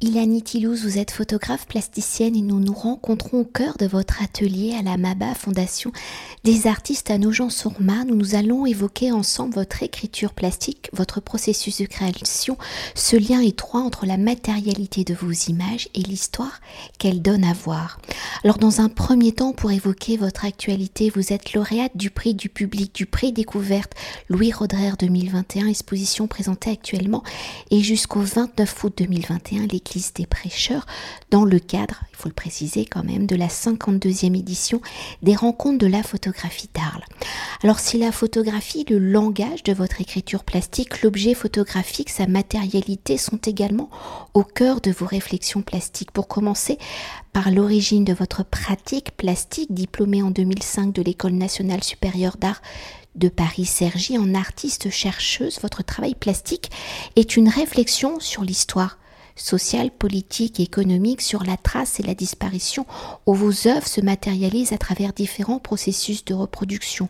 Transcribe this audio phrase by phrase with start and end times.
[0.00, 4.76] Ilani Tilouz, vous êtes photographe plasticienne et nous nous rencontrons au cœur de votre atelier
[4.78, 5.90] à la MABA Fondation
[6.44, 12.56] des artistes à Nogent-sur-Marne nous allons évoquer ensemble votre écriture plastique, votre processus de création,
[12.94, 16.60] ce lien étroit entre la matérialité de vos images et l'histoire
[16.98, 17.98] qu'elles donnent à voir.
[18.44, 22.48] Alors dans un premier temps, pour évoquer votre actualité, vous êtes lauréate du prix du
[22.48, 23.94] public, du prix découverte
[24.28, 27.24] Louis Roderer 2021, exposition présentée actuellement
[27.72, 29.80] et jusqu'au 29 août 2021, les
[30.14, 30.86] des prêcheurs
[31.30, 34.80] dans le cadre, il faut le préciser quand même, de la 52e édition
[35.22, 37.04] des rencontres de la photographie d'Arles.
[37.62, 43.38] Alors si la photographie, le langage de votre écriture plastique, l'objet photographique, sa matérialité sont
[43.38, 43.90] également
[44.34, 46.12] au cœur de vos réflexions plastiques.
[46.12, 46.78] Pour commencer
[47.32, 52.62] par l'origine de votre pratique plastique, diplômée en 2005 de l'École nationale supérieure d'art
[53.14, 56.70] de Paris-Sergi en artiste chercheuse, votre travail plastique
[57.16, 58.98] est une réflexion sur l'histoire
[59.40, 62.86] sociale, politique et économique sur la trace et la disparition
[63.26, 67.08] où vos œuvres se matérialisent à travers différents processus de reproduction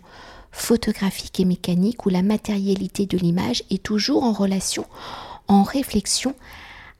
[0.51, 4.87] photographique et mécanique où la matérialité de l'image est toujours en relation,
[5.47, 6.35] en réflexion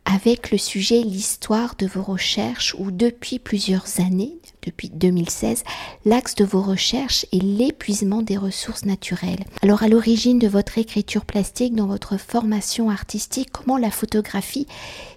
[0.05, 5.65] avec le sujet, l'histoire de vos recherches où depuis plusieurs années, depuis 2016,
[6.05, 9.45] l'axe de vos recherches est l'épuisement des ressources naturelles.
[9.63, 14.67] Alors à l'origine de votre écriture plastique, dans votre formation artistique, comment la photographie,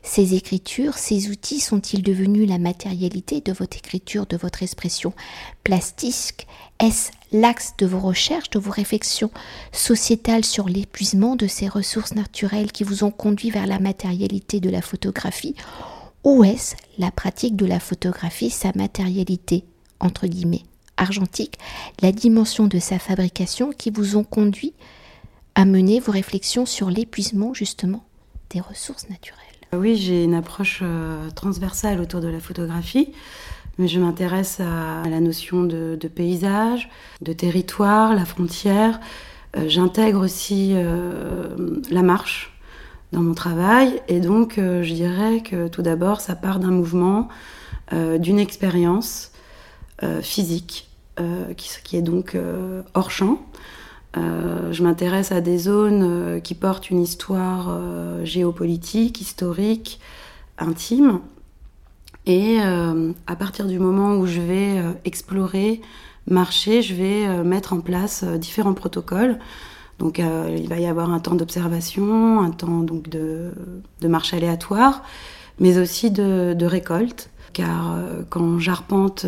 [0.03, 5.13] ces écritures, ces outils sont-ils devenus la matérialité de votre écriture, de votre expression
[5.63, 6.47] plastique?
[6.79, 9.31] Est-ce l'axe de vos recherches, de vos réflexions
[9.71, 14.69] sociétales sur l'épuisement de ces ressources naturelles qui vous ont conduit vers la matérialité de
[14.69, 15.55] la photographie?
[16.23, 19.63] Ou est-ce la pratique de la photographie, sa matérialité,
[19.99, 20.63] entre guillemets,
[20.97, 21.57] argentique,
[22.01, 24.73] la dimension de sa fabrication qui vous ont conduit
[25.55, 28.03] à mener vos réflexions sur l'épuisement justement
[28.51, 29.37] des ressources naturelles?
[29.73, 33.13] Oui, j'ai une approche euh, transversale autour de la photographie
[33.77, 36.89] mais je m'intéresse à, la notion de, paysage,
[37.21, 38.99] de territoire, la frontière.
[39.57, 41.55] Euh, j'intègre aussi euh,
[41.89, 42.53] la marche
[43.11, 47.27] dans mon travail et donc euh, je dirais que tout d'abord ça part d'un mouvement,
[48.19, 49.33] d'une expérience
[50.21, 50.89] physique
[51.57, 52.37] qui, qui, est donc
[52.93, 53.41] hors champ.
[54.15, 57.77] je m'intéresse à des zones qui portent une histoire
[58.23, 59.99] géopolitique, historique,
[60.57, 61.19] intime,
[62.25, 65.81] et euh, à partir du moment où je vais euh, explorer,
[66.27, 69.39] marcher, je vais euh, mettre en place différents protocoles.
[70.01, 73.53] Donc il va y avoir un temps d'observation, un temps donc de,
[74.01, 75.03] marche aléatoire,
[75.59, 77.29] mais aussi de, récolte.
[77.53, 77.97] Car
[78.29, 79.27] quand j'arpente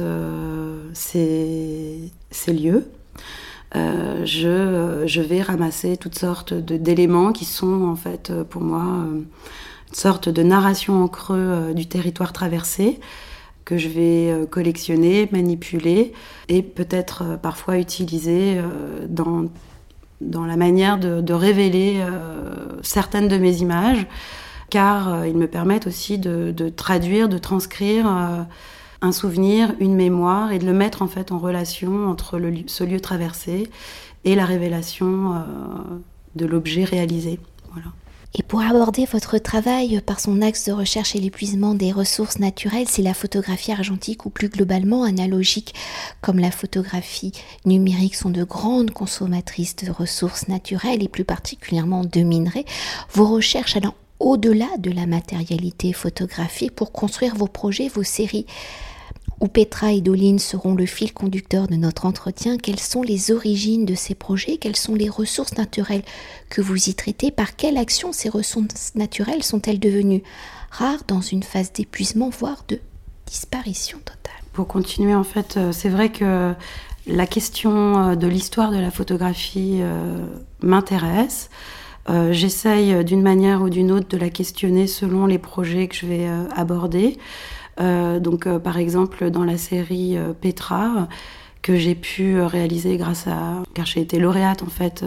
[0.94, 2.88] ces, ces, lieux,
[3.76, 9.06] je, vais ramasser toutes sortes d'éléments qui sont en fait pour moi
[9.96, 13.00] sorte de narration en creux euh, du territoire traversé
[13.66, 16.14] que je vais euh, collectionner, manipuler
[16.50, 18.60] et peut-être euh, parfois utiliser
[19.08, 19.46] dans,
[20.24, 22.02] dans la manière de, révéler
[22.82, 24.06] certaines de mes images,
[24.70, 28.08] car ils me permettent aussi de, traduire, de transcrire
[29.02, 33.70] un souvenir, une mémoire et de le mettre en relation entre ce lieu traversé
[34.26, 35.44] et la révélation
[36.36, 37.40] de l'objet réalisé.
[37.72, 37.90] Voilà.
[38.36, 42.88] Et pour aborder votre travail par son axe de recherche et l'épuisement des ressources naturelles,
[42.90, 45.76] c'est la photographie argentique ou plus globalement analogique,
[46.22, 47.32] comme la photographie
[47.66, 52.66] numérique sont de grandes consommatrices de ressources naturelles et plus particulièrement de minerais,
[53.12, 58.48] vos recherches allant au-delà de la matérialité photographiée pour construire vos projets, vos séries
[59.44, 63.86] où Petra et Doline seront le fil conducteur de notre entretien, quelles sont les origines
[63.86, 66.04] de ces projets, quelles sont les ressources naturelles
[66.50, 70.24] que vous y traitez, par quelle action ces ressources naturelles sont-elles devenues
[70.72, 72.80] rares dans une phase d'épuisement, voire de
[73.26, 74.32] disparition totale?
[74.54, 76.54] Pour continuer, en fait, euh, c'est vrai que
[77.06, 80.26] la question euh, de l'histoire de la photographie euh,
[80.62, 81.50] m'intéresse.
[82.32, 86.28] J'essaye d'une manière ou d'une autre de la questionner selon les projets que je vais
[86.54, 87.18] aborder.
[87.80, 91.08] Euh, donc, euh, par exemple, dans la série euh, Petra,
[91.62, 93.64] que j'ai pu réaliser grâce à.
[93.74, 95.04] car j'ai été lauréate en fait.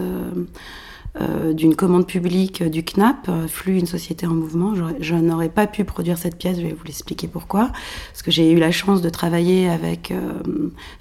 [1.53, 4.75] d'une commande publique du CNAP, Flux, une société en mouvement.
[4.99, 7.71] Je n'aurais pas pu produire cette pièce, je vais vous l'expliquer pourquoi.
[8.11, 10.13] Parce que j'ai eu la chance de travailler avec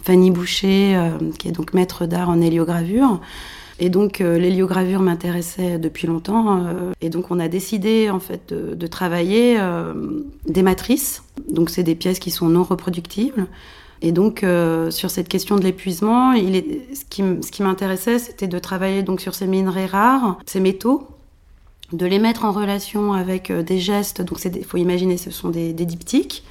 [0.02, 0.98] Fanny Boucher,
[1.38, 3.20] qui est donc maître d'art en héliogravure,
[3.78, 6.64] et donc euh, l'héliogravure m'intéressait depuis longtemps.
[6.64, 9.93] Euh, et donc on a décidé en fait de, travailler euh,
[10.46, 11.23] des matrices.
[11.50, 13.46] Donc c'est des pièces qui sont non reproductibles.
[14.02, 14.44] Et donc
[14.90, 17.05] sur cette question de l'épuisement, ce
[17.50, 21.08] qui, m'intéressait, c'était de travailler donc sur ces minerais rares, ces métaux
[21.93, 24.20] de les mettre en relation avec des gestes.
[24.20, 26.44] Donc il faut imaginer, ce sont des, des diptyques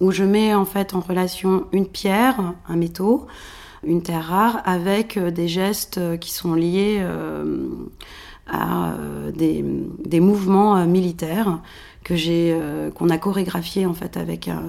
[0.00, 3.28] où je mets en fait en relation une pierre, un métaux,
[3.84, 7.66] une terre rare, avec euh, des gestes euh, qui sont liés euh,
[8.50, 8.94] à
[9.34, 9.64] des,
[10.04, 11.60] des mouvements militaires
[12.02, 12.58] que j'ai
[12.96, 14.64] qu'on a chorégraphié en fait avec un,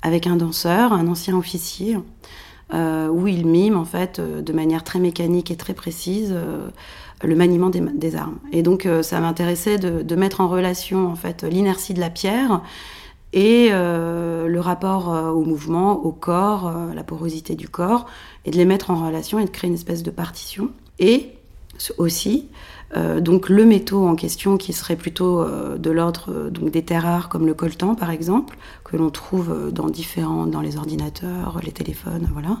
[0.00, 1.98] avec un danseur, un ancien officier,
[2.72, 6.34] où il mime en fait de manière très mécanique et très précise
[7.22, 8.38] le maniement des, des, armes.
[8.50, 12.62] Et donc ça m'intéressait de, de, mettre en relation en fait l'inertie de la pierre
[13.36, 18.06] et euh, le rapport euh, au mouvement, au corps, euh, la porosité du corps,
[18.46, 20.70] et de les mettre en relation et de créer une espèce de partition.
[20.98, 21.32] Et
[21.98, 22.48] aussi,
[23.18, 25.44] donc le métaux en question qui serait plutôt
[25.76, 30.46] de l'ordre des terres rares comme le coltan par exemple, que l'on trouve dans différents,
[30.46, 32.56] dans les ordinateurs, les téléphones, voilà,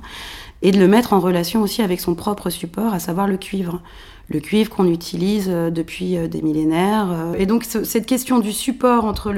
[0.60, 3.80] et de le mettre en relation aussi avec son propre support, à savoir le cuivre
[4.28, 7.10] le cuivre qu'on utilise euh, depuis euh, des millénaires.
[7.10, 7.34] Euh.
[7.38, 9.32] Et donc cette question du support entre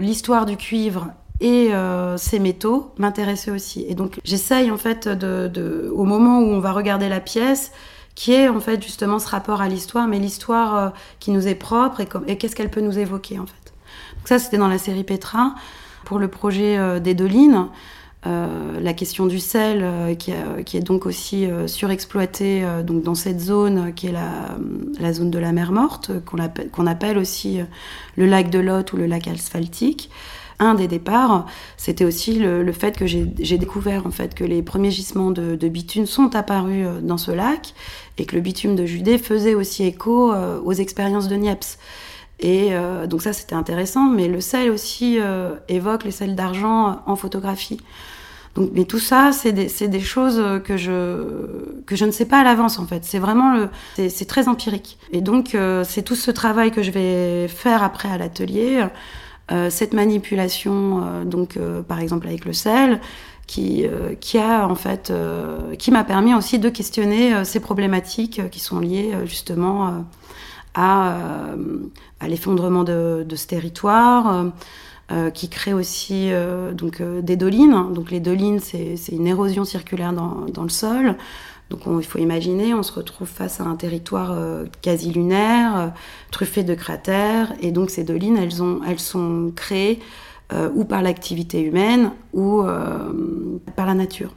[0.00, 1.08] l'histoire du cuivre
[1.40, 1.70] et
[2.16, 3.84] ces métaux m'intéressait aussi.
[3.90, 7.72] Et donc j'essaye en fait de, au moment où on va regarder la pièce,
[8.14, 12.00] qui est en fait justement ce rapport à l'histoire, mais l'histoire qui nous est propre
[12.00, 13.74] et, qu'est-ce qu'elle peut nous évoquer en fait.
[14.16, 15.54] Donc ça c'était dans la série Petra.
[16.06, 17.68] Pour le projet des Dolines,
[18.26, 23.40] euh, la question du sel, euh, qui, est donc aussi euh, surexploité donc dans cette
[23.40, 27.60] zone qui est la, zone de la mer morte, qu'on appelle, aussi
[28.16, 30.10] le lac de Lot ou le lac asphaltique.
[30.58, 31.46] Un des départs,
[31.76, 36.06] c'était aussi le, fait que j'ai découvert en fait que les premiers gisements de, bitume
[36.06, 37.74] sont apparus dans ce lac
[38.16, 41.78] et que le bitume de Judée faisait aussi écho aux expériences de Niepce.
[42.40, 42.70] Et
[43.08, 45.18] donc ça, c'était intéressant, mais le sel aussi
[45.68, 47.78] évoque les sels d'argent en photographie
[48.72, 52.78] mais tout ça, c'est des, choses que je, que je ne sais pas à l'avance
[52.78, 53.04] en fait.
[53.04, 53.68] C'est vraiment le,
[54.08, 54.98] c'est très empirique.
[55.12, 58.84] Et donc euh, c'est tout ce travail que je vais faire après à l'atelier,
[59.52, 61.58] euh, cette manipulation, euh, donc
[61.88, 63.00] par exemple avec le sel,
[63.46, 63.86] qui,
[64.20, 65.12] qui a en fait,
[65.78, 70.04] qui m'a permis aussi de questionner ces problématiques qui sont liées justement
[70.74, 71.14] à,
[72.18, 74.46] à l'effondrement de, de, ce territoire.
[75.12, 77.92] Euh, qui crée aussi euh, donc, euh, des dolines.
[77.94, 81.14] Donc les dolines, c'est une érosion circulaire dans, dans le sol.
[81.70, 84.36] Donc il faut imaginer, on se retrouve face à un territoire
[84.82, 85.92] quasi lunaire,
[86.30, 89.98] truffé de cratères, et donc ces dolines, elles, ont, elles sont créées
[90.76, 92.62] ou par l'activité humaine ou
[93.74, 94.32] par la nature.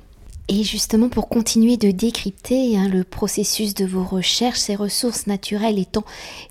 [0.51, 5.78] Et justement, pour continuer de décrypter hein, le processus de vos recherches, ces ressources naturelles
[5.78, 6.04] étant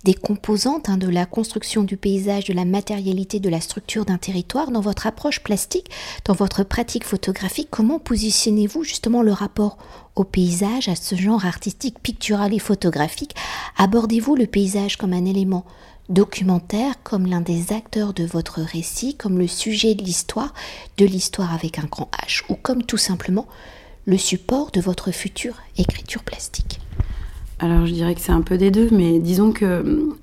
[0.04, 4.16] des composantes hein, de la construction du paysage, de la matérialité, de la structure d'un
[4.16, 5.90] territoire, dans votre approche plastique,
[6.24, 9.78] dans votre pratique photographique, comment positionnez-vous justement le rapport
[10.14, 13.34] au paysage, à ce genre artistique, pictural et photographique?
[13.78, 15.64] Abordez-vous le paysage comme un élément
[16.08, 20.54] documentaire, comme l'un des acteurs de votre récit, comme le sujet de l'histoire,
[20.98, 23.48] de l'histoire avec un grand H, ou comme tout simplement
[24.08, 26.80] le support de votre future écriture plastique
[27.58, 30.16] Alors je dirais que c'est un peu des deux, mais disons que hum,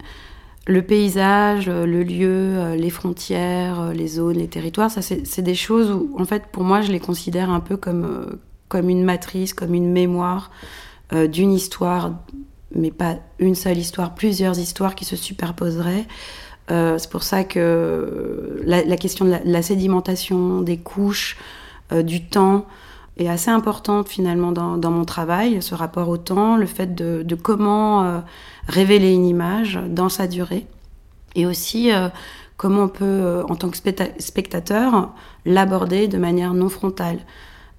[0.66, 5.54] le paysage, le lieu, euh, les frontières, euh, les zones, les territoires, ça c'est des
[5.54, 9.04] choses où en fait pour moi je les considère un peu comme, euh, comme une
[9.04, 10.50] matrice, comme une mémoire
[11.12, 12.14] d'une histoire,
[12.74, 16.08] mais pas une seule histoire, plusieurs histoires qui se superposeraient.
[16.68, 21.38] c'est pour ça que la, question de la, sédimentation, des couches,
[22.04, 22.66] du temps,
[23.18, 27.36] est assez importante finalement dans, mon travail, ce rapport au temps, le fait de, de
[27.36, 28.20] comment euh,
[28.68, 30.66] révéler une image dans sa durée,
[31.36, 32.10] et aussi euh,
[32.58, 33.78] comment on peut, euh, en tant que
[34.20, 35.14] spectateur,
[35.46, 37.20] l'aborder de manière non frontale,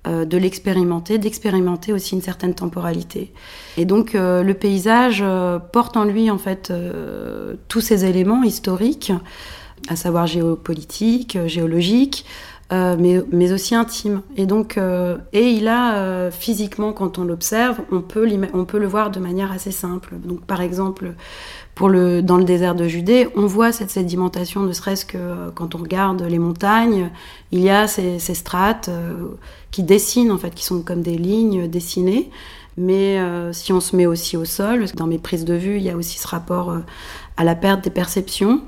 [0.08, 3.32] de l'expérimenter, d'expérimenter aussi une certaine temporalité.
[3.76, 5.24] Et donc le paysage
[5.72, 6.72] porte en lui en fait
[7.66, 9.12] tous ces éléments historiques,
[9.88, 12.24] à savoir géopolitiques, géologiques,
[12.72, 12.96] euh,
[13.30, 14.22] mais, aussi intime.
[14.36, 18.78] Et donc, euh, et il a euh, physiquement, quand on l'observe, on peut, on peut
[18.78, 20.16] le voir de manière assez simple.
[20.24, 21.14] Donc, par exemple,
[21.76, 25.76] pour le, dans le désert de Judée, on voit cette sédimentation, ne serait-ce que quand
[25.76, 27.10] on regarde les montagnes,
[27.52, 28.90] il y a ces strates
[29.70, 32.30] qui dessinent, en fait, qui sont comme des lignes dessinées.
[32.78, 33.18] Mais
[33.52, 35.96] si on se met aussi au sol, dans mes prises de vue, il y a
[35.96, 36.76] aussi ce rapport
[37.36, 38.62] à la perte des perceptions.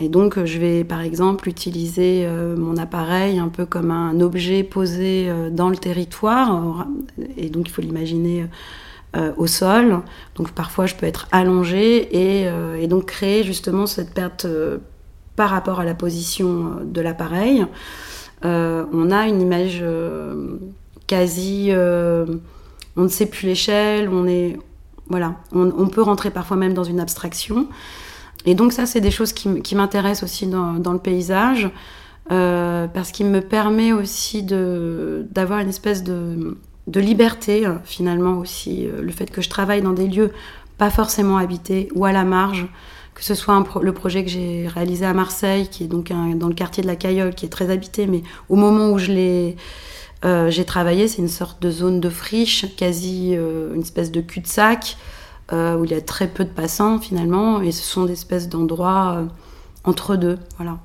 [0.00, 4.62] Et donc, je vais par exemple utiliser euh, mon appareil un peu comme un objet
[4.62, 6.86] posé euh, dans le territoire.
[7.36, 8.46] Et donc, il faut l'imaginer
[9.16, 10.00] euh, au sol.
[10.36, 14.46] Donc, parfois, je peux être allongée et, donc créer justement cette perte
[15.34, 17.66] par rapport à la position de l'appareil.
[18.42, 19.84] on a une image
[21.06, 21.70] quasi.
[21.72, 24.56] on ne sait plus l'échelle, on est.
[25.10, 27.66] Voilà, on peut rentrer parfois même dans une abstraction.
[28.48, 31.68] Et donc ça, c'est des choses qui, m'intéressent aussi dans, le paysage,
[32.32, 36.56] euh, parce qu'il me permet aussi d'avoir une espèce de,
[36.94, 40.32] liberté, finalement aussi, le fait que je travaille dans des lieux
[40.78, 42.66] pas forcément habités ou à la marge,
[43.14, 46.54] que ce soit le projet que j'ai réalisé à Marseille, qui est donc dans le
[46.54, 49.56] quartier de la Cayolle, qui est très habité, mais au moment où je l'ai
[50.24, 54.20] euh, j'ai travaillé, c'est une sorte de zone de friche, quasi euh, une espèce de
[54.20, 55.17] cul-de-sac, euh,
[55.52, 59.24] où il y a très peu de passants finalement, et ce sont des espèces d'endroits
[59.84, 60.38] entre deux.
[60.56, 60.78] Voilà.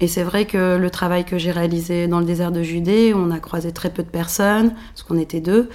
[0.00, 3.30] Et c'est vrai que le travail que j'ai réalisé dans le désert de Judée, on
[3.30, 5.70] a croisé très peu de personnes, parce qu'on était deux.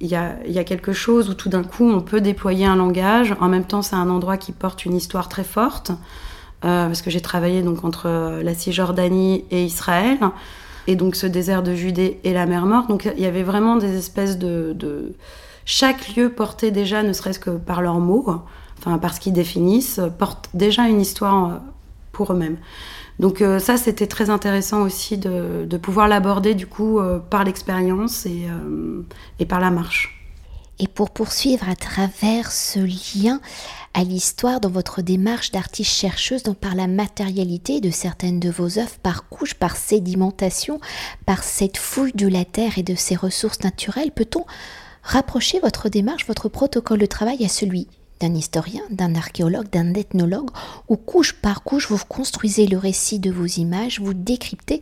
[0.00, 3.34] Il y, a, quelque chose où tout d'un coup on peut déployer un langage.
[3.40, 5.92] En même temps, c'est un endroit qui porte une histoire très forte,
[6.60, 10.18] parce que j'ai travaillé donc entre la Cisjordanie et Israël
[10.86, 12.88] et donc ce désert de Judée et la mer Morte.
[12.88, 15.14] Donc il y avait vraiment des espèces de,
[15.64, 18.26] Chaque lieu portait déjà, ne serait-ce que par leurs mots,
[18.78, 21.56] enfin par ce qu'ils définissent, porte déjà une histoire euh,
[22.12, 22.58] pour eux-mêmes.
[23.18, 28.26] Donc euh, ça, c'était très intéressant aussi de, pouvoir l'aborder du coup euh, par l'expérience
[28.26, 28.46] et,
[29.38, 30.18] et par la marche.
[30.78, 33.40] Et pour poursuivre à travers ce lien
[33.94, 38.78] à l'histoire dans votre démarche d'artiste chercheuse, donc par la matérialité de certaines de vos
[38.78, 40.80] œuvres, par couche, par sédimentation,
[41.26, 44.44] par cette fouille de la terre et de ses ressources naturelles, peut-on
[45.02, 47.88] rapprocher votre démarche, votre protocole de travail à celui
[48.20, 50.50] d'un historien, d'un archéologue, d'un ethnologue,
[50.88, 54.80] où couche par couche vous construisez le récit de vos images, vous décryptez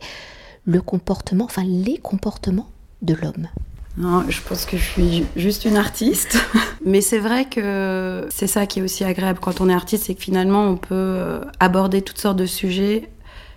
[0.65, 2.69] le comportement, enfin les comportements
[3.01, 3.47] de l'homme.
[3.97, 6.37] Non, je pense que je suis juste une artiste.
[6.85, 10.15] Mais c'est vrai que c'est ça qui est aussi agréable quand on est artiste, c'est
[10.15, 13.09] que finalement on peut euh, aborder toutes sortes de sujets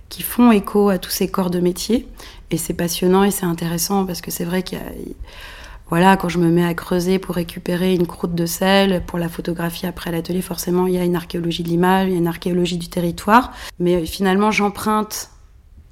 [0.09, 2.09] qui font écho à tous ces corps de métier.
[2.51, 4.85] Et c'est passionnant et c'est intéressant parce que c'est vrai qu'il y a.
[5.95, 9.29] Voilà, quand je me mets à creuser pour récupérer une croûte de sel pour la
[9.29, 12.27] photographie après l'atelier, forcément il y a une archéologie de l'image, il y a une
[12.27, 13.53] archéologie du territoire.
[13.79, 15.31] Mais finalement j'emprunte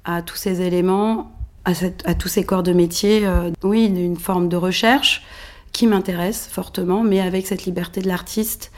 [0.03, 1.31] à tous ces éléments
[1.63, 1.73] à,
[2.15, 5.23] tous ces corps de métier, euh, oui, une forme de recherche
[5.71, 8.73] qui m'intéresse fortement, mais avec cette liberté de l'artiste.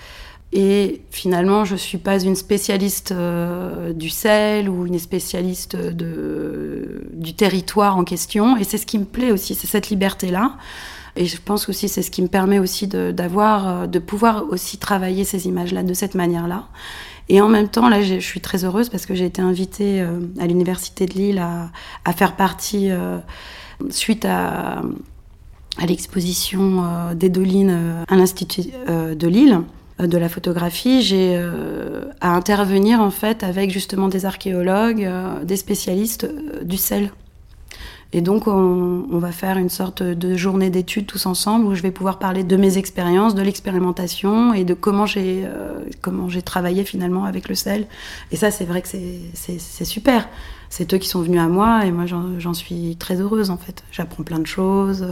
[0.54, 7.34] Et finalement, je ne suis pas une spécialiste euh, du sel ou une spécialiste du
[7.34, 8.58] territoire en question.
[8.58, 10.58] Et c'est ce qui me plaît aussi, c'est cette liberté-là.
[11.16, 15.24] Et je pense aussi c'est ce qui me permet aussi euh, de pouvoir aussi travailler
[15.24, 16.68] ces images-là de cette manière-là.
[17.28, 20.20] Et en même temps, là, je suis très heureuse parce que j'ai été invitée euh,
[20.40, 23.18] à l'Université de Lille à, faire partie, euh,
[23.90, 24.84] suite à,
[25.86, 29.60] l'exposition des Dolines à l'Institut de Lille
[30.00, 31.38] de la photographie, j'ai
[32.22, 35.06] à intervenir en fait avec justement des archéologues,
[35.44, 36.30] des spécialistes
[36.64, 37.12] du sel.
[38.14, 41.92] Et donc, on, va faire une sorte de journée d'études tous ensemble où je vais
[41.92, 47.50] pouvoir parler de mes expériences, de l'expérimentation et de comment j'ai euh, travaillé finalement avec
[47.50, 47.88] le sel.
[48.32, 50.30] Et ça, c'est vrai que c'est super.
[50.70, 53.84] C'est eux qui sont venus à moi et moi, j'en suis très heureuse en fait.
[53.92, 55.06] J'apprends plein de choses.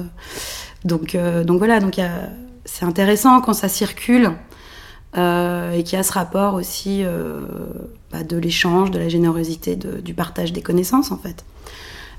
[0.86, 2.00] Donc, euh, donc voilà, donc
[2.66, 4.32] c'est intéressant quand ça circule.
[5.16, 7.04] Euh, et qu'il y a ce rapport aussi
[8.12, 11.44] bah, de l'échange, de la générosité, du partage des connaissances en fait.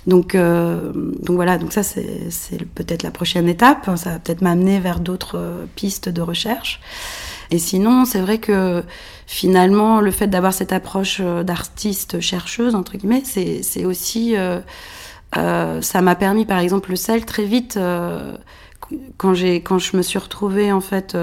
[0.07, 3.91] Donc, euh, donc voilà, donc ça c'est peut-être la prochaine étape.
[3.97, 6.81] Ça va peut-être m'amener vers d'autres euh, pistes de recherche.
[7.51, 8.83] Et sinon, c'est vrai que
[9.27, 14.35] finalement, le fait d'avoir cette approche euh, d'artiste chercheuse entre guillemets, c'est aussi
[15.35, 17.79] ça m'a permis, par exemple, le sel très vite.
[19.17, 19.35] quand
[19.65, 21.17] quand je me suis retrouvée en fait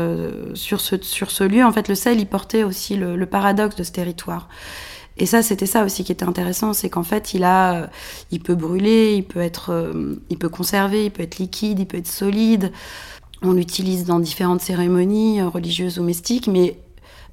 [0.56, 3.84] sur ce sur ce lieu en fait le sel il portait aussi le paradoxe de
[3.84, 4.50] ce territoire
[5.22, 7.92] et ça, c'était ça aussi qui était intéressant, c'est qu'en fait, il a,
[8.32, 11.86] il peut brûler, il peut être, euh, il peut conserver, il peut être liquide, il
[11.86, 12.72] peut être solide.
[13.44, 16.80] On l'utilise dans différentes cérémonies euh, religieuses ou mystiques, mais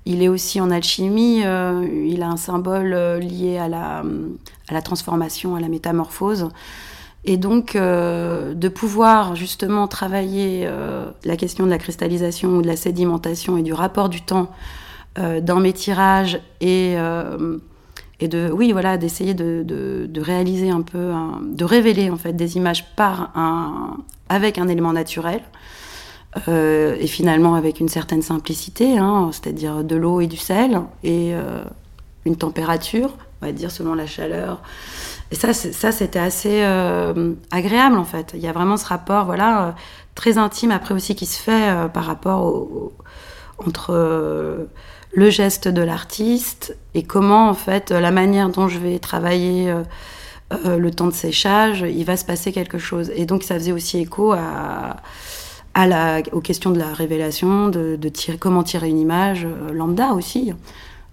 [0.05, 1.41] il est aussi en alchimie.
[1.47, 4.03] Euh, il a un symbole lié à la,
[4.69, 6.51] à la transformation, à la métamorphose.
[7.25, 10.71] Et donc, de pouvoir justement travailler
[11.25, 14.51] la question de la cristallisation ou de la sédimentation et du rapport du temps
[15.17, 16.97] dans mes tirages et
[18.21, 22.57] et de oui voilà d'essayer de, de, réaliser un peu de révéler en fait des
[22.57, 23.99] images par un
[24.29, 25.41] avec un élément naturel
[26.47, 31.35] euh, et finalement avec une certaine simplicité hein, c'est-à-dire de l'eau et du sel et
[31.35, 31.63] euh,
[32.27, 34.61] une température on va dire selon la chaleur.
[35.31, 38.33] Et ça ça c'était assez euh, agréable en fait.
[38.35, 39.77] Il y a vraiment ce rapport voilà
[40.17, 42.93] très intime après aussi qui se fait par rapport au,
[43.65, 44.69] entre
[45.13, 49.83] le geste de l'artiste et comment en fait la manière dont je vais travailler euh,
[50.53, 53.11] euh, le temps de séchage, il va se passer quelque chose.
[53.15, 54.35] Et donc ça faisait aussi écho
[56.33, 60.53] aux questions de la révélation, de, tirer, comment tirer une image euh, lambda aussi.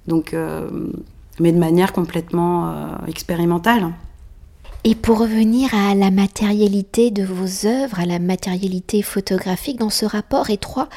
[0.07, 0.35] Donc,
[1.39, 2.71] mais de manière complètement
[3.07, 3.91] expérimentale.
[4.87, 10.05] Et pour revenir à la matérialité de vos œuvres, à la matérialité photographique dans ce
[10.05, 10.89] rapport étroit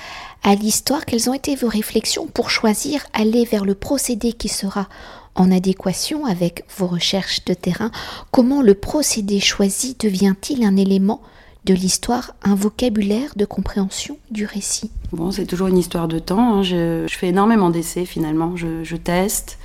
[0.42, 4.90] à l'histoire, quelles ont été vos réflexions pour choisir aller vers le procédé qui sera
[5.34, 7.90] en adéquation avec vos recherches de terrain?
[8.30, 11.22] Comment le procédé choisi devient-il un élément
[11.64, 14.90] de l'histoire, un vocabulaire de compréhension du récit?
[15.12, 16.58] Bon, c'est toujours une histoire de temps.
[16.58, 16.62] Hein.
[16.62, 18.54] Je, fais énormément d'essais finalement.
[18.54, 19.58] je teste.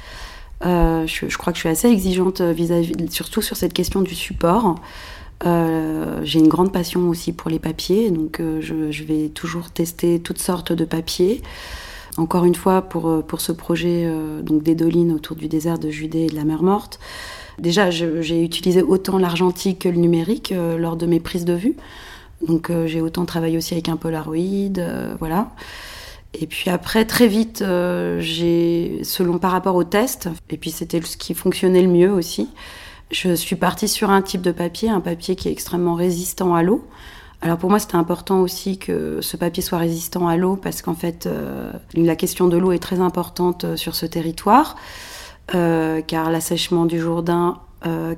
[0.65, 4.75] Euh, je, crois que je suis assez exigeante vis-à-vis, surtout sur cette question du support.
[5.45, 10.19] Euh, j'ai une grande passion aussi pour les papiers, donc euh, je, vais toujours tester
[10.21, 11.41] toutes sortes de papiers.
[12.15, 14.07] Encore une fois, pour, pour ce projet
[14.43, 16.99] donc des dolines autour du désert de Judée et de la mer Morte,
[17.57, 21.75] déjà j'ai utilisé autant l'argentique que le numérique lors de mes prises de vue.
[22.47, 24.37] Donc j'ai autant travaillé aussi avec un Polaroid,
[25.17, 25.49] voilà.
[26.33, 31.01] Et puis après, très vite, euh, j'ai, selon par rapport au test, et puis c'était
[31.01, 32.49] ce qui fonctionnait le mieux aussi,
[33.11, 36.63] je suis partie sur un type de papier, un papier qui est extrêmement résistant à
[36.63, 36.87] l'eau.
[37.41, 40.95] Alors pour moi, c'était important aussi que ce papier soit résistant à l'eau parce qu'en
[40.95, 44.75] fait, euh, la question de l'eau est très importante euh, sur ce territoire,
[45.47, 47.59] car l'assèchement du Jourdain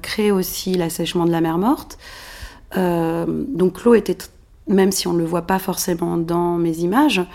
[0.04, 1.98] crée aussi l'assèchement de la mer morte.
[2.76, 4.18] donc l'eau était,
[4.68, 7.26] même si on ne le voit pas forcément dans mes images,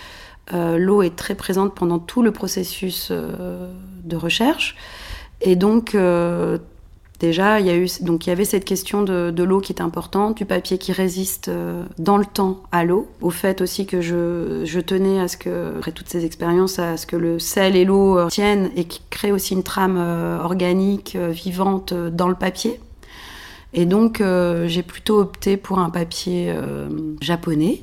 [0.53, 3.73] euh, l'eau est très présente pendant tout le processus euh,
[4.05, 4.75] de recherche.
[5.41, 6.59] Et donc, euh,
[7.21, 9.81] déjà, il y, a eu, donc, il y avait cette question de, l'eau qui est
[9.81, 11.51] importante, du papier qui résiste
[11.99, 15.93] dans le temps à l'eau, au fait aussi que je, tenais à ce que, après
[15.93, 19.55] toutes ces expériences, à ce que le sel et l'eau tiennent et qui créent aussi
[19.55, 19.97] une trame
[20.43, 22.81] organique, vivante dans le papier.
[23.73, 24.23] Et donc,
[24.67, 26.55] j'ai plutôt opté pour un papier
[27.23, 27.83] japonais.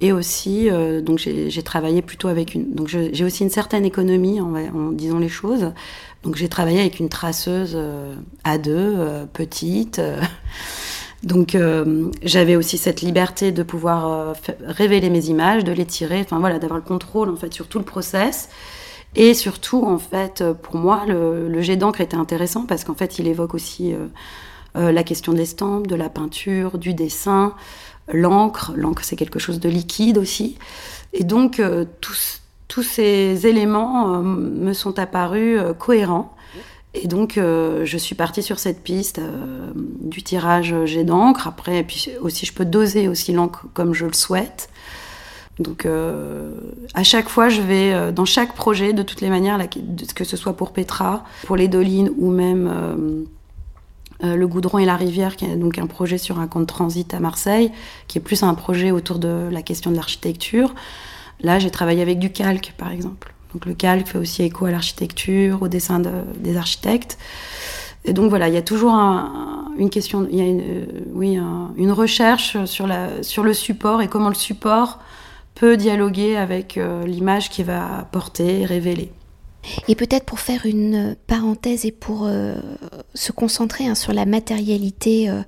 [0.00, 2.72] Et aussi, euh, donc j'ai travaillé plutôt avec une.
[2.72, 5.72] Donc j'ai aussi une certaine économie, en, disant les choses.
[6.22, 8.14] Donc j'ai travaillé avec une traceuse euh,
[8.44, 10.00] à deux, euh, petite.
[11.24, 11.56] donc
[12.22, 16.78] j'avais aussi cette liberté de pouvoir révéler mes images, de les tirer, enfin voilà, d'avoir
[16.78, 18.50] le contrôle en fait sur tout le process.
[19.16, 23.18] Et surtout, en fait, pour moi, le, le jet d'encre était intéressant parce qu'en fait,
[23.18, 23.94] il évoque aussi
[24.76, 27.54] la question de l'estampe, de la peinture, du dessin
[28.12, 28.72] l'encre.
[28.76, 30.56] L'encre, c'est quelque chose de liquide aussi.
[31.12, 36.34] Et donc, euh, tous, tous, ces éléments euh, me sont apparus euh, cohérents.
[36.94, 39.20] Et donc, je suis partie sur cette piste
[40.00, 41.46] du tirage jet d'encre.
[41.46, 44.70] Après, et puis aussi, je peux doser aussi l'encre comme je le souhaite.
[45.60, 45.86] Donc,
[46.94, 49.60] à chaque fois, je vais, dans chaque projet, de toutes les manières,
[50.14, 53.26] que ce soit pour Petra, pour les Dolines ou même
[54.24, 56.66] euh, le Goudron et la Rivière, qui est donc un projet sur un camp de
[56.66, 57.70] transit à Marseille,
[58.08, 60.74] qui est plus un projet autour de la question de l'architecture.
[61.40, 63.32] Là, j'ai travaillé avec du calque, par exemple.
[63.52, 67.18] Donc le calque fait aussi écho à l'architecture, au dessin des architectes.
[68.04, 71.38] Et donc voilà, il y a toujours une question, il y a une, euh, oui,
[71.76, 74.98] une recherche sur, la, sur le support et comment le support
[75.54, 79.12] peut dialoguer avec euh, l'image qui va porter, révéler.
[79.88, 82.56] Et peut-être pour faire une parenthèse et pour euh,
[83.14, 85.42] se concentrer hein, sur la matérialité euh,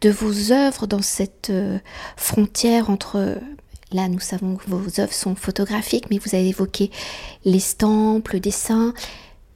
[0.00, 1.78] de vos œuvres dans cette euh,
[2.16, 3.36] frontière entre...
[3.92, 6.90] Là, nous savons que vos œuvres sont photographiques, mais vous avez évoqué
[7.44, 8.94] l'estampe, le dessin.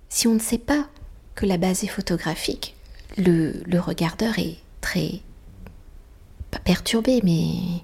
[0.09, 0.87] Si on ne sait pas
[1.35, 2.77] que la base est photographique,
[3.19, 5.21] le, le regardeur est très...
[6.53, 7.83] pas perturbé, mais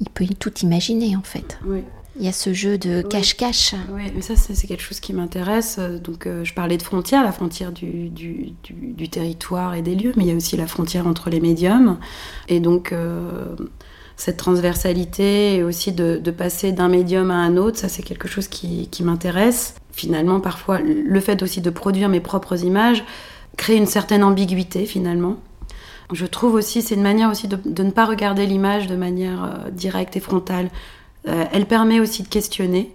[0.00, 1.58] il peut tout imaginer en fait.
[1.64, 1.82] Oui.
[2.18, 3.74] Il y a ce jeu de cache-cache.
[3.92, 5.78] Oui, mais ça, c'est quelque chose qui m'intéresse.
[5.78, 10.12] Donc, euh, je parlais de frontières, la frontière du, du, du, territoire et des lieux,
[10.16, 11.98] mais il y a aussi la frontière entre les médiums.
[12.48, 13.54] Et donc, euh,
[14.16, 18.26] cette transversalité et aussi de, de passer d'un médium à un autre, ça, c'est quelque
[18.26, 19.76] chose qui, qui m'intéresse.
[19.92, 23.04] Finalement, parfois, le fait aussi de produire mes propres images
[23.56, 25.36] crée une certaine ambiguïté, finalement.
[26.12, 29.44] Je trouve aussi, c'est une manière aussi de, de ne pas regarder l'image de manière
[29.44, 30.70] euh, directe et frontale.
[31.28, 32.92] Euh, elle permet aussi de questionner.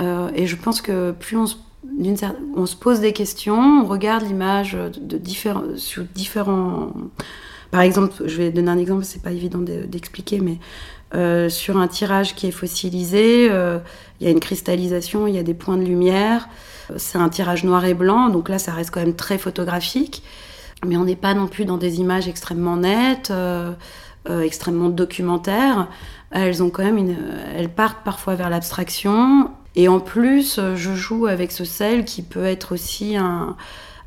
[0.00, 5.18] Euh, et je pense que plus on se, pose des questions, on regarde l'image de
[5.18, 6.92] différents, sur différents.
[7.70, 10.58] Par exemple, je vais donner un exemple, c'est pas évident d'expliquer, mais
[11.14, 15.42] euh, sur un tirage qui est fossilisé, il y a une cristallisation, il y a
[15.42, 16.48] des points de lumière.
[16.96, 20.22] C'est un tirage noir et blanc, donc là, ça reste quand même très photographique.
[20.84, 23.32] Mais on n'est pas non plus dans des images extrêmement nettes,
[24.28, 25.88] extrêmement documentaires
[26.34, 27.16] elles ont quand même une,
[27.56, 29.50] elles partent parfois vers l'abstraction.
[29.76, 33.56] Et en plus, je joue avec ce sel qui peut être aussi un,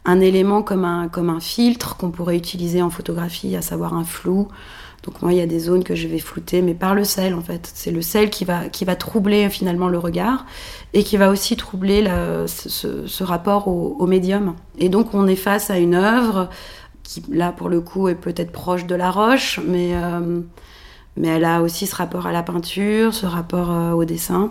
[0.04, 4.04] un élément comme un, comme un filtre qu'on pourrait utiliser en photographie, à savoir un
[4.04, 4.50] flou.
[5.04, 7.34] Donc moi, il y a des zones que je vais flouter, mais par le sel,
[7.34, 7.72] en fait.
[7.74, 10.46] C'est le sel qui va, qui va troubler finalement le regard
[10.94, 12.04] et qui va aussi troubler
[12.48, 14.56] ce, rapport au, médium.
[14.80, 16.50] Et donc, on est face à une œuvre
[17.08, 20.42] qui, là, pour le coup, est peut-être proche de la roche, mais, euh,
[21.16, 24.50] mais elle a aussi ce rapport à la peinture, ce rapport euh, au dessin.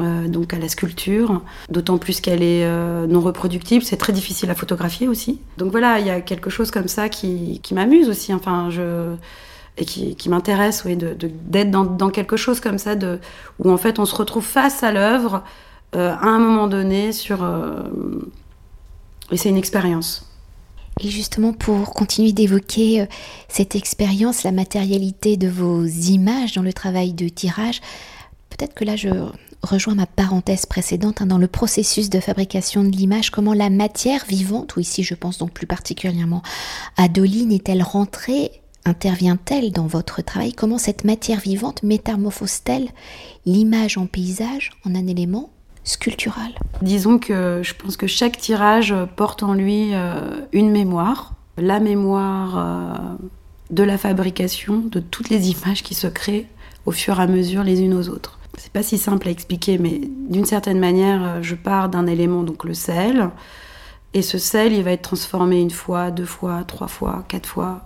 [0.00, 2.66] Euh, donc à la sculpture, d'autant plus qu'elle est
[3.08, 5.40] non reproductible, c'est très difficile à photographier aussi.
[5.58, 9.14] Donc voilà, il y a quelque chose comme ça qui, qui m'amuse aussi, enfin je
[9.78, 12.94] et qui, m'intéresse, oui, d'être dans, dans, quelque chose comme ça,
[13.58, 15.42] où en fait on se retrouve face à l'œuvre
[15.94, 17.42] à un moment donné sur
[19.30, 20.31] et c'est une expérience.
[21.00, 23.06] Et justement, pour continuer d'évoquer
[23.48, 27.80] cette expérience, la matérialité de vos images dans le travail de tirage,
[28.50, 29.08] peut-être que là je
[29.62, 34.24] rejoins ma parenthèse précédente hein, dans le processus de fabrication de l'image, comment la matière
[34.26, 36.42] vivante, ou ici je pense donc plus particulièrement
[36.96, 40.52] à Doline, est-elle rentrée Intervient-elle dans votre travail?
[40.54, 42.88] Comment cette matière vivante métamorphose-t-elle
[43.46, 45.51] l'image en paysage en un élément
[46.80, 52.58] Disons que je pense que chaque tirage porte en lui euh, une mémoire, la mémoire
[52.58, 52.94] euh,
[53.70, 56.46] de la fabrication de toutes les images qui se créent
[56.86, 58.38] au fur et à mesure les unes aux autres.
[58.58, 62.42] C'est pas si simple à expliquer, mais d'une certaine manière, euh, je pars d'un élément,
[62.42, 63.30] donc le sel,
[64.14, 67.80] et ce sel, il va être transformé une fois, deux fois, trois fois, quatre fois,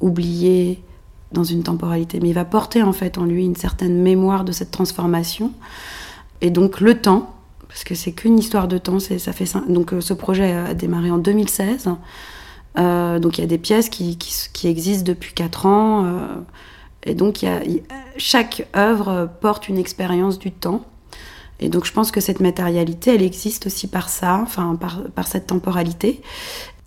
[0.00, 0.82] oublié
[1.32, 2.18] dans une temporalité.
[2.20, 5.52] Mais il va porter en fait en lui une certaine mémoire de cette transformation.
[6.44, 7.34] Et donc le temps,
[7.66, 11.10] parce que c'est qu'une histoire de temps, ça fait donc euh, ce projet a démarré
[11.10, 11.88] en 2016.
[12.76, 14.16] Euh, donc il y a des pièces qui,
[14.64, 16.06] existent depuis quatre ans.
[17.04, 17.44] Et donc,
[18.16, 20.84] chaque œuvre porte une expérience du temps.
[21.60, 25.46] Et donc, je pense que cette matérialité, elle existe aussi par ça, enfin, par, cette
[25.46, 26.20] temporalité.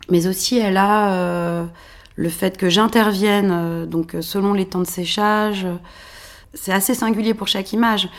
[0.09, 1.65] Mais aussi, elle a euh,
[2.15, 5.65] le fait que j'intervienne, euh, donc selon les temps de séchage.
[6.53, 8.09] C'est assez singulier pour chaque image.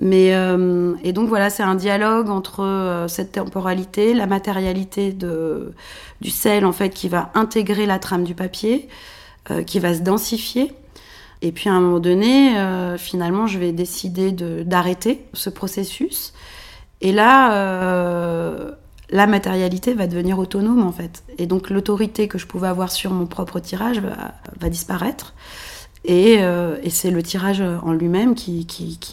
[0.00, 5.72] Mais, euh, et donc, voilà, c'est un dialogue entre cette temporalité, la matérialité de,
[6.20, 8.88] du sel, en fait, qui va intégrer la trame du papier,
[9.66, 10.72] qui va se densifier
[11.42, 16.32] et puis à un moment donné, euh, finalement, je vais décider d'arrêter ce processus.
[17.00, 18.72] Et là, euh,
[19.10, 21.22] la matérialité va devenir autonome en fait.
[21.38, 24.02] Et donc l'autorité que je pouvais avoir sur mon propre tirage
[24.58, 25.34] va disparaître.
[26.04, 28.66] Et, euh, et c'est le tirage en lui-même qui,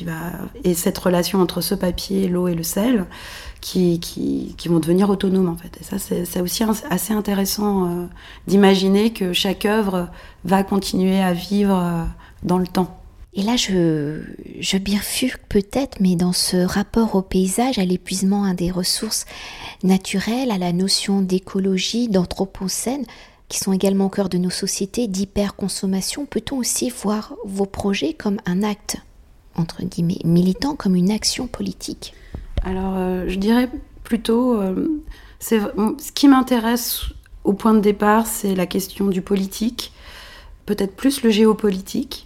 [0.05, 0.31] va.
[0.63, 3.05] Et cette relation entre ce papier, l'eau et le sel
[3.61, 3.99] qui,
[4.67, 5.77] vont devenir autonomes en fait.
[5.81, 8.07] Et ça, c'est aussi assez intéressant
[8.47, 10.09] d'imaginer que chaque œuvre
[10.43, 12.07] va continuer à vivre
[12.43, 12.99] dans le temps.
[13.35, 14.21] Et là, je,
[14.61, 19.25] je bifurque peut-être, mais dans ce rapport au paysage, à l'épuisement des ressources
[19.83, 23.03] naturelles, à la notion d'écologie, d'anthropocène,
[23.47, 28.37] qui sont également au cœur de nos sociétés, d'hyperconsommation, peut-on aussi voir vos projets comme
[28.45, 28.97] un acte,
[29.55, 32.13] entre guillemets, militant, comme une action politique?
[32.63, 33.69] Alors, euh, je dirais
[34.03, 35.01] plutôt, euh,
[35.39, 37.01] ce qui m'intéresse
[37.43, 39.91] au point de départ, c'est la question du politique,
[40.65, 42.25] peut-être plus le géopolitique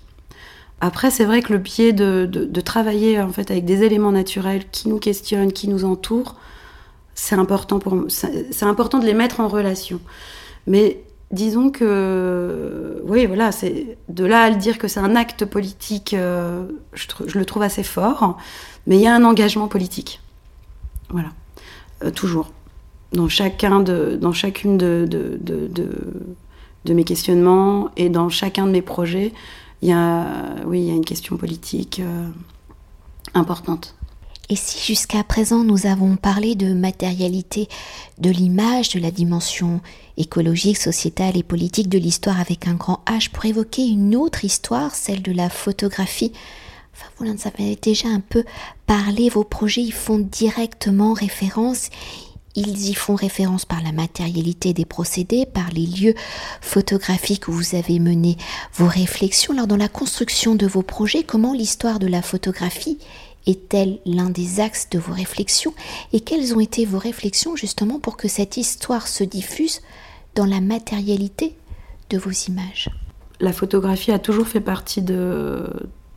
[0.81, 4.87] après, c'est vrai que le pied de, travailler en fait avec des éléments naturels qui
[4.87, 6.35] nous questionnent, qui nous entourent,
[7.15, 7.79] c'est important
[8.61, 9.99] important de les mettre en relation.
[10.67, 15.45] Mais disons que oui, voilà, c'est de là à le dire que c'est un acte
[15.45, 18.37] politique, euh, je, le trouve assez fort.
[18.87, 20.21] Mais il y a un engagement politique,
[21.09, 21.29] voilà,
[22.03, 22.51] euh, toujours
[23.11, 25.07] dans chacun de chacune de,
[26.87, 29.33] mes questionnements et dans chacun de mes projets
[29.81, 30.25] il y a,
[30.65, 32.27] oui, il y a une question politique euh,
[33.33, 33.95] importante.
[34.51, 37.67] Et si jusqu'à présent nous avons parlé de matérialité
[38.17, 39.79] de l'image, de la dimension
[40.17, 44.95] écologique, sociétale et politique de l'histoire avec un grand H, pour évoquer une autre histoire,
[44.95, 46.31] celle de la photographie,
[46.95, 48.43] enfin vous en avez déjà un peu
[48.87, 51.89] parlé, vos projets y font directement référence,
[52.55, 56.15] ils y font référence par la matérialité des procédés, par les lieux
[56.59, 58.37] photographiques où vous avez mené
[58.73, 59.53] vos réflexions.
[59.53, 62.97] Alors dans la construction de vos projets, comment l'histoire de la photographie
[63.49, 65.73] est-elle l'un des axes de vos réflexions
[66.13, 69.81] et quelles ont été vos réflexions justement pour que cette histoire se diffuse
[70.35, 71.55] dans la matérialité
[72.09, 72.89] de vos images?
[73.39, 75.63] La photographie a toujours fait partie de,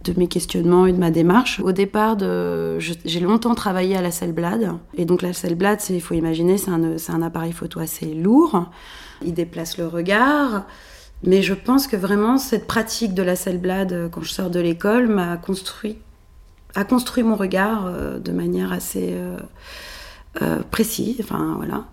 [0.05, 1.61] de mes questionnements et de ma démarche.
[1.61, 4.73] Au départ, j'ai longtemps travaillé à la Sellblad.
[4.97, 8.67] Et donc la Sellblad, il faut imaginer, c'est un, un, appareil photo assez lourd.
[9.25, 10.67] Il déplace le regard.
[11.25, 15.07] Mais je pense que vraiment, cette pratique de la Sellblad, quand je sors de l'école,
[15.07, 15.99] m'a construit,
[16.75, 19.37] a construit mon regard euh, de manière assez euh,
[20.41, 21.17] euh, précise.
[21.21, 21.85] Enfin, voilà.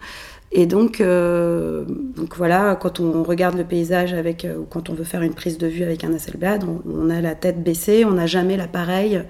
[0.51, 5.21] Et donc, donc voilà, quand on regarde le paysage avec, ou quand on veut faire
[5.21, 8.25] une prise de vue avec un Hasselblad, on, on a la tête baissée, on n'a
[8.25, 9.21] jamais l'appareil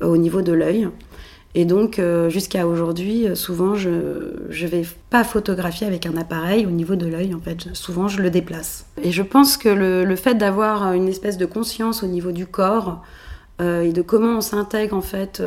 [0.00, 0.88] au niveau de l'œil.
[1.56, 6.94] Et donc, jusqu'à aujourd'hui, souvent, je ne vais pas photographier avec un appareil au niveau
[6.94, 7.74] de l'œil, en fait.
[7.74, 8.86] Souvent, je le déplace.
[9.02, 13.02] Et je pense que le, fait d'avoir une espèce de conscience au niveau du corps
[13.60, 15.42] euh, et de comment on s'intègre, en fait,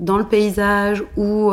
[0.00, 1.50] dans le paysage ou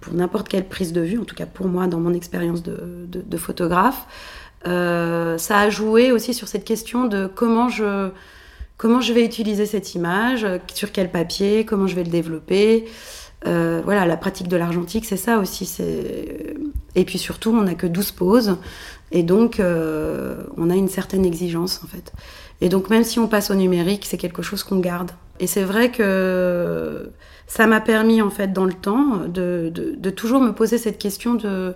[0.00, 3.36] pour n'importe quelle prise de vue, en tout cas pour moi, dans mon expérience de,
[3.36, 4.06] photographe,
[4.64, 8.10] ça a joué aussi sur cette question de comment je
[8.76, 12.86] comment je vais utiliser cette image, sur quel papier, comment je vais le développer.
[13.46, 15.70] Euh, voilà, la pratique de l'argentique, c'est ça aussi.
[16.94, 18.56] Et puis surtout, on n'a que 12 poses.
[19.12, 22.12] Et donc, euh, on a une certaine exigence, en fait.
[22.60, 25.12] Et donc, même si on passe au numérique, c'est quelque chose qu'on garde.
[25.38, 27.10] Et c'est vrai que
[27.46, 29.72] ça m'a permis, en fait, dans le temps, de,
[30.10, 31.74] toujours me poser cette question de...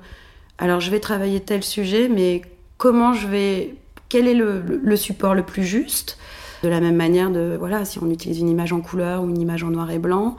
[0.58, 2.42] Alors, je vais travailler tel sujet, mais
[2.78, 3.74] comment je vais...
[4.08, 6.18] Quel est le support le plus juste?
[6.64, 9.38] De la même manière, de, voilà, si on utilise une image en couleur ou une
[9.38, 10.36] image en noir et blanc,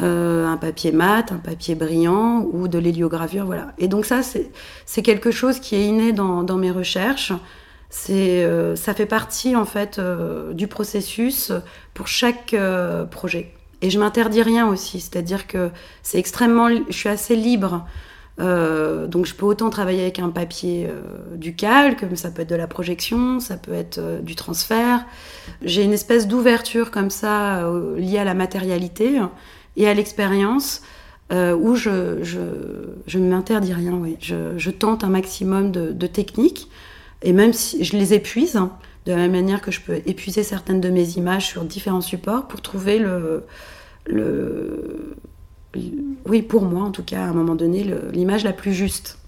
[0.00, 3.72] euh, un papier mat, un papier brillant ou de l'héliogravure, voilà.
[3.78, 7.32] Et donc ça, c'est quelque chose qui est inné dans, mes recherches.
[8.10, 11.52] Euh, ça fait partie en fait euh, du processus
[11.94, 12.54] pour chaque
[13.10, 13.52] projet.
[13.82, 15.70] Et je m'interdis rien aussi, c'est-à-dire que
[16.02, 17.84] c'est extrêmement, je suis assez libre
[18.38, 22.50] euh, donc je peux autant travailler avec un papier euh, du calque, ça peut être
[22.50, 25.06] de la projection, ça peut être euh, du transfert.
[25.62, 29.20] J'ai une espèce d'ouverture comme ça liée à la matérialité
[29.76, 30.82] et à l'expérience
[31.30, 33.92] où je, je, ne m'interdis rien.
[33.92, 34.16] Oui.
[34.20, 36.68] Je, tente un maximum de, techniques
[37.22, 38.72] et même si je les épuise, hein,
[39.06, 42.48] de la même manière que je peux épuiser certaines de mes images sur différents supports
[42.48, 43.44] pour trouver le,
[44.06, 45.16] le
[46.26, 49.18] oui, pour moi en tout cas, à un moment donné, l'image la plus juste.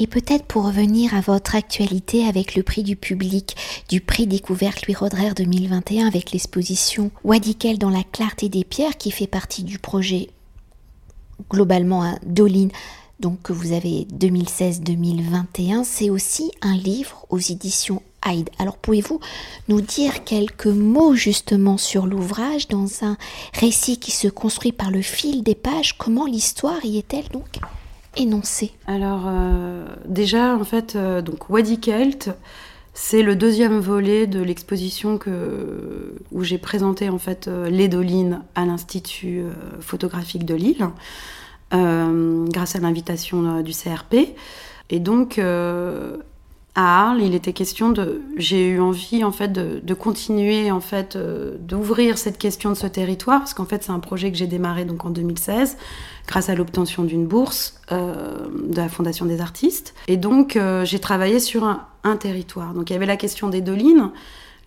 [0.00, 3.56] Et peut-être pour revenir à votre actualité avec le prix du public
[3.88, 9.10] du prix découverte Louis Roderer 2021 avec l'exposition Wadikel dans la clarté des pierres qui
[9.10, 10.30] fait partie du projet
[11.50, 12.70] globalement à Doline
[13.20, 18.50] donc que vous avez 2016-2021, c'est aussi un livre aux éditions Hyde.
[18.58, 19.20] Alors pouvez-vous
[19.68, 23.16] nous dire quelques mots justement sur l'ouvrage dans un
[23.54, 25.96] récit qui se construit par le fil des pages?
[25.96, 27.58] Comment l'histoire y est-elle donc
[28.16, 28.72] énoncée?
[28.86, 32.30] Alors euh, déjà en fait euh, donc Wadi Kelt
[32.92, 35.20] c'est le deuxième volet de l'exposition
[36.32, 39.44] où j'ai présenté en fait euh, les dolines à l'Institut
[39.80, 40.88] photographique de Lille.
[41.74, 44.34] Euh, grâce à l'invitation euh, du CRP.
[44.88, 46.16] Et donc, euh,
[46.74, 48.22] à Arles, il était question de.
[48.38, 53.40] J'ai eu envie en fait de, continuer en fait d'ouvrir cette question de ce territoire
[53.40, 55.76] parce qu'en fait c'est un projet que j'ai démarré donc en 2016
[56.26, 59.94] grâce à l'obtention d'une bourse de la Fondation des artistes.
[60.06, 62.74] Et donc j'ai travaillé sur un, un, territoire.
[62.74, 64.12] Donc il y avait la question des dolines.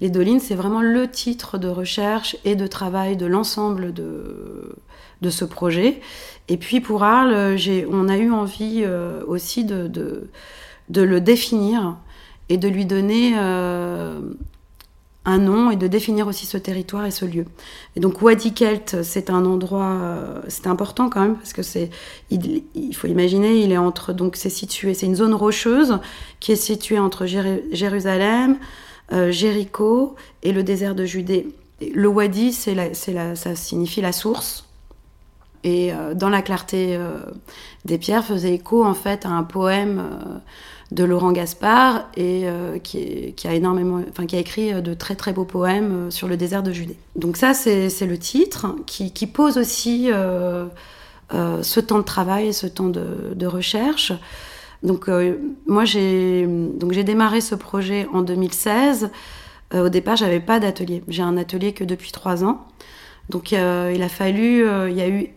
[0.01, 4.75] Les dolines, c'est vraiment le titre de recherche et de travail de l'ensemble de,
[5.21, 6.01] de ce projet.
[6.47, 7.57] Et puis pour Arles,
[7.89, 10.29] on a eu envie euh, aussi de,
[10.93, 11.97] le définir
[12.49, 14.19] et de lui donner euh,
[15.23, 17.45] un nom et de définir aussi ce territoire et ce lieu.
[17.95, 21.89] Et donc Wadi Kelt, c'est un endroit, euh, c'est important quand même parce que c'est,
[22.31, 22.63] il,
[22.95, 25.99] faut imaginer, il est entre, donc c'est situé, c'est une zone rocheuse
[26.39, 28.57] qui est située entre Jérusalem,
[29.29, 31.47] Jéricho et le désert de Judée.
[31.93, 34.65] Le Wadi, c'est ça signifie la source.
[35.63, 37.17] Et euh, dans la clarté euh,
[37.85, 40.37] des pierres faisait écho en fait à un poème euh,
[40.91, 42.47] de Laurent Gaspard et
[42.83, 46.63] qui, a énormément, enfin qui a écrit de très très beaux poèmes sur le désert
[46.63, 46.97] de Judée.
[47.15, 50.09] Donc ça c'est le titre qui, pose aussi
[51.31, 54.11] ce temps de travail ce temps de, de recherche.
[54.83, 55.09] Donc
[55.65, 59.11] moi j'ai donc j'ai démarré ce projet en 2016.
[59.73, 61.05] au départ j'avais pas d'atelier.
[61.07, 62.67] J'ai un atelier que depuis trois ans.
[63.29, 65.29] Donc il a fallu, il y a eu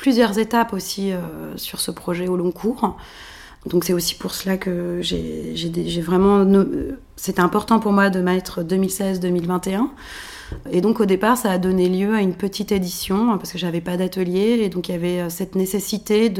[0.00, 1.18] plusieurs étapes aussi euh,
[1.56, 2.96] sur ce projet au long cours.
[3.66, 6.46] Donc c'est aussi pour cela que j'ai vraiment...
[7.16, 9.88] C'était important pour moi de mettre 2016-2021.
[10.72, 13.82] Et donc au départ, ça a donné lieu à une petite édition, parce que j'avais
[13.82, 16.32] pas d'atelier, et donc il y avait euh, cette nécessité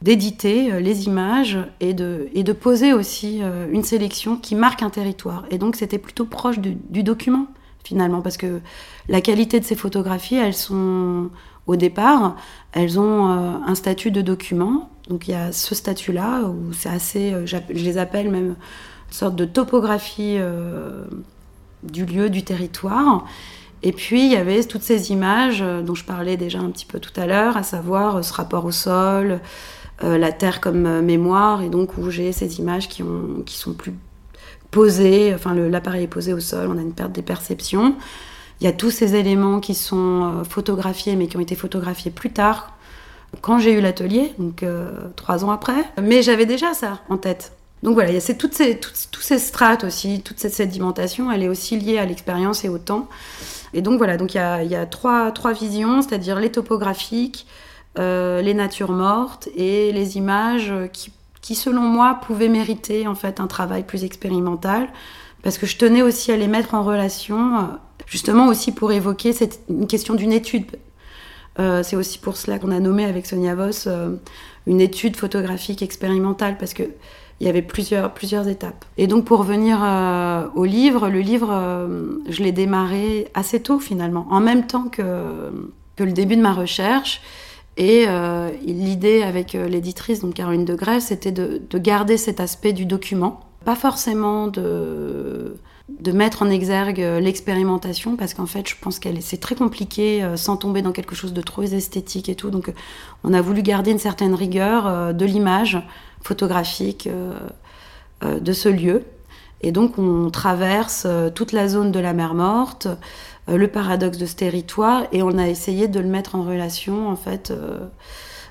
[0.00, 4.90] d'éditer euh, les images et de, et de poser aussi une sélection qui marque un
[4.90, 5.44] territoire.
[5.50, 7.46] Et donc c'était plutôt proche du, document
[7.84, 8.60] finalement, parce que
[9.08, 11.30] la qualité de ces photographies, elles sont
[11.68, 12.34] au départ,
[12.72, 14.90] elles ont euh, un statut de document.
[15.08, 19.14] Donc il y a ce statut-là où c'est assez, euh, je les appelle même une
[19.14, 21.04] sorte de topographie euh,
[21.82, 23.26] du lieu, du territoire.
[23.82, 26.98] Et puis il y avait toutes ces images dont je parlais déjà un petit peu
[26.98, 29.38] tout à l'heure, à savoir ce rapport au sol,
[30.02, 33.94] la terre comme mémoire, et donc où j'ai ces images qui, ont, qui sont plus
[34.72, 37.94] posées, enfin l'appareil est posé au sol, on a une perte des perceptions.
[38.60, 42.30] Il y a tous ces éléments qui sont photographiés, mais qui ont été photographiés plus
[42.30, 42.72] tard,
[43.40, 44.64] quand j'ai eu l'atelier, donc
[45.14, 45.84] trois ans après.
[46.02, 47.52] Mais j'avais déjà ça en tête.
[47.82, 51.44] Donc voilà, il y a toutes ces, tous ces strates aussi, toute cette sédimentation, elle
[51.44, 53.08] est aussi liée à l'expérience et au temps.
[53.72, 57.46] Et donc voilà, donc il y a, y a trois, trois, visions, c'est-à-dire les topographiques,
[57.98, 63.38] euh, les natures mortes et les images qui, qui, selon moi, pouvaient mériter en fait
[63.38, 64.88] un travail plus expérimental,
[65.42, 67.62] parce que je tenais aussi à les mettre en relation, euh,
[68.08, 70.66] justement aussi pour évoquer cette une question d'une étude.
[71.58, 74.10] Euh, c'est aussi pour cela qu'on a nommé avec Sonia Voss euh,
[74.66, 76.84] une étude photographique expérimentale, parce que
[77.40, 78.84] il y avait plusieurs, plusieurs étapes.
[78.96, 81.88] Et donc pour revenir euh, au livre, le livre,
[82.28, 85.22] je l'ai démarré assez tôt finalement, en même temps que,
[85.94, 87.20] que le début de ma recherche.
[87.76, 88.06] Et
[88.66, 93.38] l'idée avec l'éditrice, donc Caroline de Grève, c'était de, de, garder cet aspect du document.
[93.64, 95.54] Pas forcément de,
[95.88, 100.56] de mettre en exergue l'expérimentation, parce qu'en fait, je pense qu'elle c'est très compliqué sans
[100.56, 102.50] tomber dans quelque chose de trop esthétique et tout.
[102.50, 102.72] Donc
[103.24, 105.78] on a voulu garder une certaine rigueur de l'image
[106.22, 107.32] photographique euh,
[108.24, 109.04] euh, de ce lieu.
[109.60, 112.88] Et donc on traverse euh, toute la zone de la mer Morte,
[113.48, 117.16] le paradoxe de ce territoire, et on a essayé de le mettre en relation en
[117.16, 117.50] fait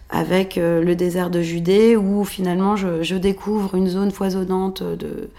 [0.10, 5.30] avec le désert de Judée, où finalement je, découvre une zone foisonnante de,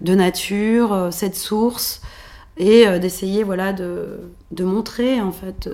[0.00, 2.00] de nature, cette source,
[2.56, 4.20] et d'essayer voilà de,
[4.52, 5.68] de, montrer en fait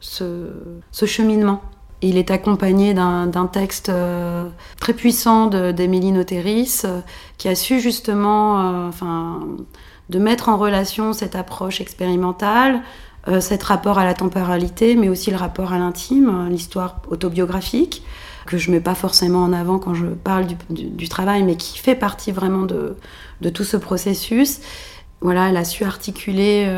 [0.00, 0.50] ce,
[0.92, 1.62] ce cheminement.
[2.02, 7.00] Il est accompagné d'un texte euh, très puissant d'Émilie Noteris, euh,
[7.38, 9.40] qui a su justement euh, enfin,
[10.10, 12.82] de mettre en relation cette approche expérimentale,
[13.40, 18.04] cet rapport à la temporalité, mais aussi le rapport à l'intime, l'histoire autobiographique,
[18.46, 21.76] que je ne mets pas forcément en avant quand je parle du, travail, mais qui
[21.76, 22.94] fait partie vraiment de,
[23.40, 24.60] de, tout ce processus.
[25.20, 26.70] Voilà, elle a su articuler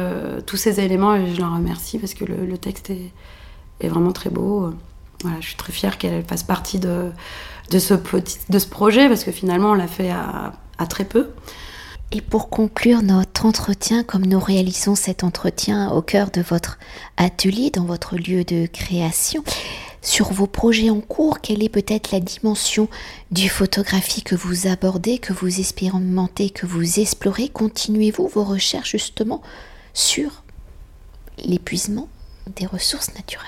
[0.47, 4.73] tous ces éléments et je l'en remercie parce que le, texte est, vraiment très beau
[5.41, 7.11] je suis très fière qu'elle fasse partie de,
[7.71, 10.53] ce petit, de ce projet parce que finalement on l'a fait à,
[10.89, 11.31] très peu.
[12.11, 16.79] Et pour conclure notre entretien, comme nous réalisons cet entretien au cœur de votre
[17.19, 19.45] atelier, dans votre lieu de création,
[20.09, 22.89] sur vos projets en cours, quelle est peut-être la dimension
[23.31, 27.51] du photographie que vous abordez, que vous expérimentez, que vous explorez?
[27.51, 29.43] Continuez-vous vos recherches justement
[29.93, 30.43] sur
[31.45, 32.09] l'épuisement
[32.57, 33.45] des ressources naturelles?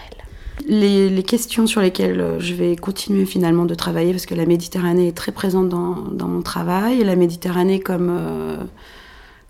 [0.69, 5.09] Les, questions sur lesquelles euh, je vais continuer finalement de travailler, parce que la Méditerranée
[5.09, 8.57] est très présente dans, mon travail, la Méditerranée comme, euh,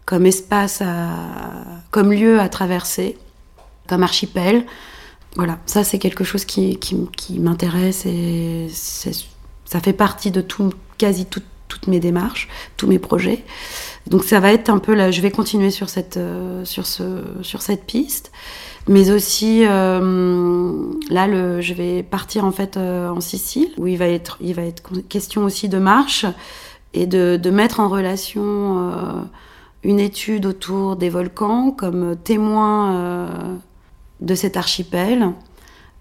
[0.05, 0.81] comme espace,
[1.90, 3.18] comme lieu à traverser,
[3.88, 4.64] comme archipel.
[5.36, 11.24] Voilà, ça c'est quelque chose qui, qui, m'intéresse et ça fait partie de tout, quasi
[11.24, 13.44] toutes mes démarches, tous mes projets.
[14.08, 17.22] Donc ça va être un peu là, je vais continuer sur cette, euh, sur ce,
[17.42, 18.32] sur cette piste
[18.88, 20.72] mais aussi euh,
[21.10, 24.62] là je vais partir en fait euh, en Sicile où il va être il va
[24.62, 26.24] être question aussi de marche
[26.94, 28.90] et de, de mettre en relation
[29.84, 33.60] une étude autour des volcans comme témoin
[34.20, 35.33] de cet archipel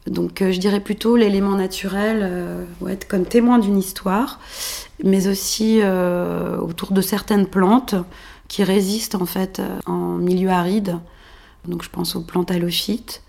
[0.07, 4.39] donc je dirais plutôt l'élément naturel être comme témoin d'une histoire
[5.03, 5.81] mais aussi
[6.61, 7.95] autour de certaines plantes
[8.47, 10.97] qui résistent en fait en milieu aride
[11.67, 13.21] donc je pense aux plantes halophytes,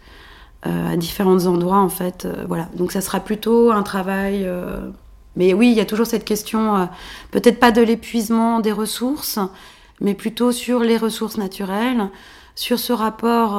[0.67, 2.25] euh, à différents endroits en fait.
[2.25, 2.69] Euh, voilà.
[2.77, 4.45] Donc ça sera plutôt un travail.
[4.45, 4.91] Euh,
[5.37, 6.89] mais oui, il y a toujours cette question,
[7.31, 9.39] peut-être pas de l'épuisement des ressources,
[10.01, 12.09] mais plutôt sur les ressources naturelles,
[12.57, 13.53] sur ce rapport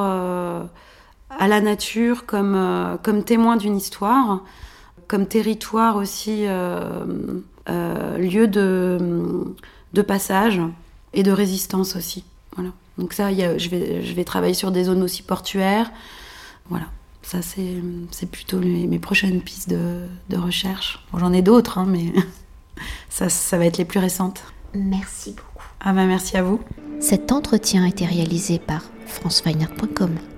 [1.38, 4.42] à la nature comme, comme témoin d'une histoire,
[5.08, 6.46] comme territoire aussi,
[7.66, 9.54] lieu de,
[9.92, 10.60] de passage
[11.12, 12.24] et de résistance aussi.
[12.56, 12.70] Voilà.
[12.98, 15.90] Donc ça, je, vais, je vais travailler sur des zones aussi portuaires.
[16.68, 16.86] Voilà,
[17.22, 21.04] ça c'est plutôt mes prochaines pistes de, de recherche.
[21.16, 22.12] J'en ai d'autres, hein, mais
[23.08, 24.42] ça, ça va être les plus récentes.
[24.74, 25.66] Merci beaucoup.
[25.80, 26.60] Ah ben merci à vous.
[27.00, 30.31] Cet entretien a été réalisé par franceweiner.com.